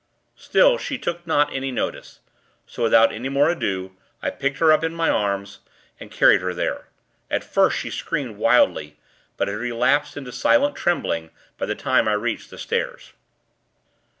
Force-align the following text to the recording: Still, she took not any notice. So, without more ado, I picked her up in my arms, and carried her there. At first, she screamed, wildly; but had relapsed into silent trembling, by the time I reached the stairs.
Still, 0.35 0.79
she 0.79 0.97
took 0.97 1.27
not 1.27 1.53
any 1.53 1.71
notice. 1.71 2.21
So, 2.65 2.81
without 2.81 3.15
more 3.15 3.49
ado, 3.51 3.95
I 4.19 4.31
picked 4.31 4.57
her 4.57 4.73
up 4.73 4.83
in 4.83 4.95
my 4.95 5.11
arms, 5.11 5.59
and 5.99 6.09
carried 6.09 6.41
her 6.41 6.55
there. 6.55 6.87
At 7.29 7.43
first, 7.43 7.77
she 7.77 7.91
screamed, 7.91 8.37
wildly; 8.37 8.97
but 9.37 9.47
had 9.47 9.57
relapsed 9.57 10.17
into 10.17 10.31
silent 10.31 10.75
trembling, 10.75 11.29
by 11.55 11.67
the 11.67 11.75
time 11.75 12.07
I 12.07 12.13
reached 12.13 12.49
the 12.49 12.57
stairs. 12.57 13.13